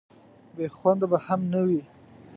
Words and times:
بې 0.55 0.65
خونده 0.77 1.05
به 1.11 1.17
هم 1.25 1.41
نه 1.53 1.61
وي. 1.67 1.81